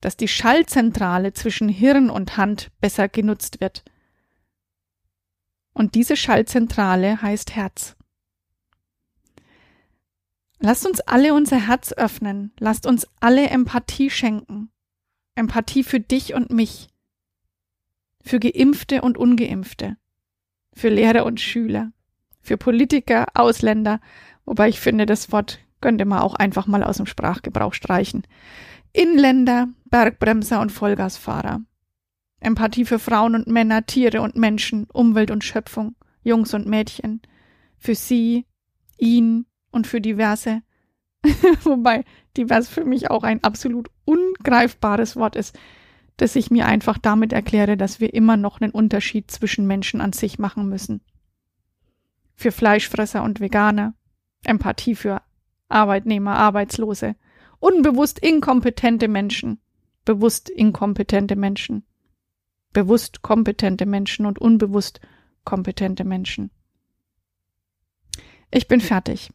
dass 0.00 0.16
die 0.16 0.28
Schallzentrale 0.28 1.32
zwischen 1.32 1.68
Hirn 1.68 2.10
und 2.10 2.36
Hand 2.36 2.70
besser 2.80 3.08
genutzt 3.08 3.60
wird. 3.60 3.84
Und 5.72 5.94
diese 5.94 6.16
Schallzentrale 6.16 7.22
heißt 7.22 7.54
Herz. 7.54 7.96
Lasst 10.60 10.86
uns 10.86 11.00
alle 11.00 11.34
unser 11.34 11.68
Herz 11.68 11.92
öffnen. 11.92 12.52
Lasst 12.58 12.86
uns 12.86 13.06
alle 13.20 13.48
Empathie 13.48 14.10
schenken. 14.10 14.70
Empathie 15.36 15.84
für 15.84 16.00
dich 16.00 16.34
und 16.34 16.50
mich. 16.50 16.88
Für 18.28 18.40
Geimpfte 18.40 19.00
und 19.00 19.16
Ungeimpfte. 19.16 19.96
Für 20.74 20.90
Lehrer 20.90 21.24
und 21.24 21.40
Schüler. 21.40 21.92
Für 22.42 22.58
Politiker, 22.58 23.24
Ausländer. 23.32 24.00
Wobei 24.44 24.68
ich 24.68 24.80
finde, 24.80 25.06
das 25.06 25.32
Wort 25.32 25.60
könnte 25.80 26.04
man 26.04 26.18
auch 26.18 26.34
einfach 26.34 26.66
mal 26.66 26.84
aus 26.84 26.98
dem 26.98 27.06
Sprachgebrauch 27.06 27.72
streichen. 27.72 28.26
Inländer, 28.92 29.68
Bergbremser 29.86 30.60
und 30.60 30.72
Vollgasfahrer. 30.72 31.62
Empathie 32.38 32.84
für 32.84 32.98
Frauen 32.98 33.34
und 33.34 33.46
Männer, 33.46 33.86
Tiere 33.86 34.20
und 34.20 34.36
Menschen, 34.36 34.84
Umwelt 34.92 35.30
und 35.30 35.42
Schöpfung, 35.42 35.96
Jungs 36.22 36.52
und 36.52 36.66
Mädchen. 36.66 37.22
Für 37.78 37.94
sie, 37.94 38.44
ihn, 38.98 39.46
und 39.70 39.86
für 39.86 40.02
diverse, 40.02 40.60
wobei 41.62 42.04
divers 42.36 42.68
für 42.68 42.84
mich 42.84 43.10
auch 43.10 43.22
ein 43.22 43.42
absolut 43.42 43.88
ungreifbares 44.04 45.16
Wort 45.16 45.34
ist, 45.34 45.58
dass 46.18 46.36
ich 46.36 46.50
mir 46.50 46.66
einfach 46.66 46.98
damit 46.98 47.32
erkläre, 47.32 47.76
dass 47.76 48.00
wir 48.00 48.12
immer 48.12 48.36
noch 48.36 48.60
einen 48.60 48.72
Unterschied 48.72 49.30
zwischen 49.30 49.66
Menschen 49.66 50.00
an 50.00 50.12
sich 50.12 50.38
machen 50.38 50.68
müssen. 50.68 51.00
Für 52.34 52.52
Fleischfresser 52.52 53.22
und 53.22 53.40
Veganer, 53.40 53.94
Empathie 54.44 54.94
für 54.94 55.22
Arbeitnehmer, 55.68 56.36
Arbeitslose, 56.36 57.16
unbewusst 57.60 58.18
inkompetente 58.18 59.08
Menschen, 59.08 59.60
bewusst 60.04 60.50
inkompetente 60.50 61.36
Menschen, 61.36 61.86
bewusst 62.72 63.22
kompetente 63.22 63.86
Menschen 63.86 64.26
und 64.26 64.40
unbewusst 64.40 65.00
kompetente 65.44 66.04
Menschen. 66.04 66.50
Ich 68.50 68.66
bin 68.66 68.80
fertig. 68.80 69.30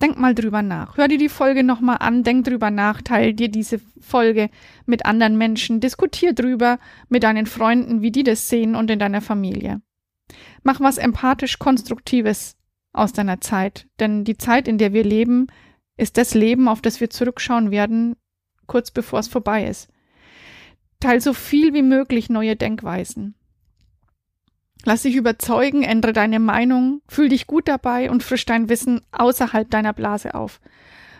Denk 0.00 0.16
mal 0.16 0.34
drüber 0.34 0.62
nach. 0.62 0.96
Hör 0.96 1.08
dir 1.08 1.18
die 1.18 1.28
Folge 1.28 1.64
nochmal 1.64 1.96
an, 1.98 2.22
denk 2.22 2.44
drüber 2.44 2.70
nach, 2.70 3.02
teil 3.02 3.34
dir 3.34 3.48
diese 3.48 3.80
Folge 4.00 4.48
mit 4.86 5.04
anderen 5.06 5.36
Menschen, 5.36 5.80
diskutier 5.80 6.34
drüber 6.34 6.78
mit 7.08 7.24
deinen 7.24 7.46
Freunden, 7.46 8.00
wie 8.00 8.12
die 8.12 8.22
das 8.22 8.48
sehen 8.48 8.76
und 8.76 8.90
in 8.90 9.00
deiner 9.00 9.20
Familie. 9.20 9.82
Mach 10.62 10.80
was 10.80 10.98
empathisch 10.98 11.58
Konstruktives 11.58 12.56
aus 12.92 13.12
deiner 13.12 13.40
Zeit, 13.40 13.88
denn 13.98 14.24
die 14.24 14.38
Zeit, 14.38 14.68
in 14.68 14.78
der 14.78 14.92
wir 14.92 15.04
leben, 15.04 15.48
ist 15.96 16.16
das 16.16 16.34
Leben, 16.34 16.68
auf 16.68 16.80
das 16.80 17.00
wir 17.00 17.10
zurückschauen 17.10 17.72
werden, 17.72 18.14
kurz 18.66 18.92
bevor 18.92 19.18
es 19.18 19.28
vorbei 19.28 19.66
ist. 19.66 19.88
Teil 21.00 21.20
so 21.20 21.32
viel 21.32 21.74
wie 21.74 21.82
möglich 21.82 22.30
neue 22.30 22.54
Denkweisen. 22.54 23.34
Lass 24.84 25.02
dich 25.02 25.16
überzeugen, 25.16 25.82
ändere 25.82 26.12
deine 26.12 26.38
Meinung, 26.38 27.02
fühl 27.08 27.28
dich 27.28 27.46
gut 27.46 27.68
dabei 27.68 28.10
und 28.10 28.22
frisch 28.22 28.46
dein 28.46 28.68
Wissen 28.68 29.00
außerhalb 29.12 29.68
deiner 29.70 29.92
Blase 29.92 30.34
auf. 30.34 30.60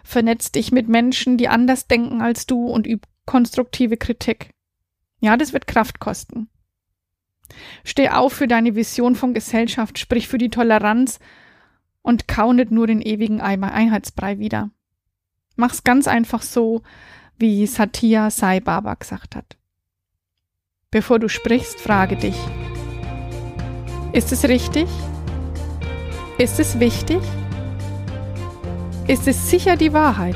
Vernetz 0.04 0.52
dich 0.52 0.72
mit 0.72 0.88
Menschen, 0.88 1.36
die 1.36 1.48
anders 1.48 1.86
denken 1.86 2.22
als 2.22 2.46
du 2.46 2.66
und 2.66 2.86
üb 2.86 3.04
konstruktive 3.26 3.98
Kritik. 3.98 4.54
Ja, 5.20 5.36
das 5.36 5.52
wird 5.52 5.66
Kraft 5.66 6.00
kosten. 6.00 6.48
Steh 7.84 8.08
auf 8.08 8.32
für 8.32 8.46
deine 8.46 8.74
Vision 8.74 9.16
von 9.16 9.34
Gesellschaft, 9.34 9.98
sprich 9.98 10.28
für 10.28 10.38
die 10.38 10.50
Toleranz 10.50 11.18
und 12.00 12.26
kau 12.28 12.52
nicht 12.52 12.70
nur 12.70 12.86
den 12.86 13.02
ewigen 13.02 13.40
Eimer 13.40 13.72
Einheitsbrei 13.72 14.38
wieder. 14.38 14.70
Mach's 15.56 15.84
ganz 15.84 16.08
einfach 16.08 16.42
so, 16.42 16.82
wie 17.36 17.66
Satya 17.66 18.30
Sai 18.30 18.60
Baba 18.60 18.94
gesagt 18.94 19.36
hat. 19.36 19.56
Bevor 20.90 21.18
du 21.18 21.28
sprichst, 21.28 21.80
frage 21.80 22.16
dich, 22.16 22.36
ist 24.18 24.32
es 24.32 24.48
richtig? 24.48 24.88
Ist 26.38 26.58
es 26.58 26.80
wichtig? 26.80 27.20
Ist 29.06 29.28
es 29.28 29.48
sicher 29.48 29.76
die 29.76 29.92
Wahrheit? 29.92 30.34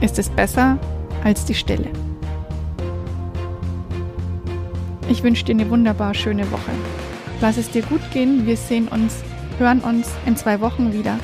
Ist 0.00 0.18
es 0.18 0.30
besser 0.30 0.78
als 1.22 1.44
die 1.44 1.54
Stille? 1.54 1.90
Ich 5.10 5.22
wünsche 5.22 5.44
dir 5.44 5.52
eine 5.52 5.68
wunderbar 5.68 6.14
schöne 6.14 6.50
Woche. 6.50 6.70
Lass 7.42 7.58
es 7.58 7.70
dir 7.70 7.82
gut 7.82 8.00
gehen. 8.10 8.46
Wir 8.46 8.56
sehen 8.56 8.88
uns, 8.88 9.16
hören 9.58 9.80
uns 9.80 10.08
in 10.24 10.36
zwei 10.36 10.62
Wochen 10.62 10.94
wieder. 10.94 11.18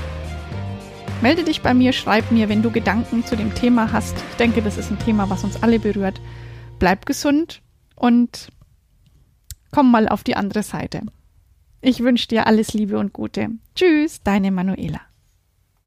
Melde 1.22 1.44
dich 1.44 1.62
bei 1.62 1.72
mir, 1.72 1.94
schreib 1.94 2.30
mir, 2.30 2.50
wenn 2.50 2.60
du 2.60 2.70
Gedanken 2.70 3.24
zu 3.24 3.36
dem 3.36 3.54
Thema 3.54 3.90
hast. 3.90 4.14
Ich 4.32 4.36
denke, 4.36 4.60
das 4.60 4.76
ist 4.76 4.90
ein 4.90 4.98
Thema, 4.98 5.30
was 5.30 5.44
uns 5.44 5.62
alle 5.62 5.78
berührt. 5.78 6.20
Bleib 6.78 7.06
gesund 7.06 7.62
und 7.94 8.50
komm 9.76 9.90
mal 9.90 10.08
auf 10.08 10.24
die 10.24 10.36
andere 10.36 10.62
Seite. 10.62 11.02
Ich 11.82 12.00
wünsche 12.00 12.28
dir 12.28 12.46
alles 12.46 12.72
Liebe 12.72 12.98
und 12.98 13.12
Gute. 13.12 13.50
Tschüss, 13.74 14.22
deine 14.22 14.50
Manuela. 14.50 15.02